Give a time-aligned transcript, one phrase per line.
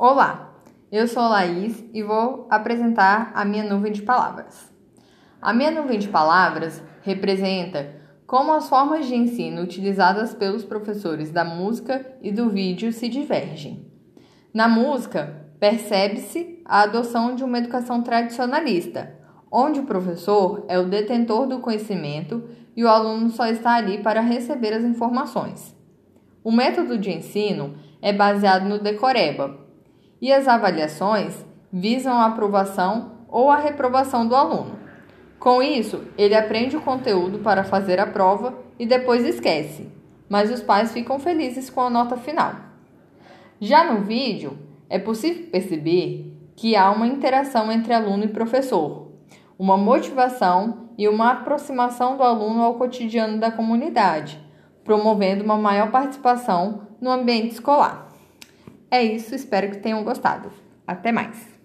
[0.00, 0.54] Olá,
[0.92, 4.72] eu sou Laís e vou apresentar a minha nuvem de palavras.
[5.42, 11.44] A minha nuvem de palavras representa como as formas de ensino utilizadas pelos professores da
[11.44, 13.90] música e do vídeo se divergem.
[14.54, 19.12] Na música, percebe-se a adoção de uma educação tradicionalista,
[19.50, 24.20] onde o professor é o detentor do conhecimento e o aluno só está ali para
[24.20, 25.74] receber as informações.
[26.44, 29.66] O método de ensino é baseado no decoreba
[30.20, 34.78] e as avaliações visam a aprovação ou a reprovação do aluno.
[35.38, 39.88] Com isso, ele aprende o conteúdo para fazer a prova e depois esquece,
[40.28, 42.54] mas os pais ficam felizes com a nota final.
[43.60, 44.58] Já no vídeo,
[44.88, 49.12] é possível perceber que há uma interação entre aluno e professor,
[49.58, 54.40] uma motivação e uma aproximação do aluno ao cotidiano da comunidade,
[54.82, 58.07] promovendo uma maior participação no ambiente escolar.
[58.90, 60.50] É isso, espero que tenham gostado.
[60.86, 61.57] Até mais!